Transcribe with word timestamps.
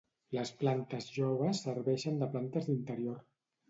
Les 0.37 0.51
plantes 0.61 1.11
joves 1.19 1.63
serveixen 1.69 2.21
de 2.25 2.35
plantes 2.37 2.71
d'interior. 2.75 3.27